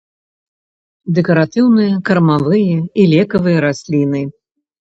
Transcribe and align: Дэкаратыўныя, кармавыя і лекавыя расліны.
Дэкаратыўныя, 1.17 1.93
кармавыя 2.11 2.79
і 3.03 3.07
лекавыя 3.15 3.63
расліны. 3.67 4.21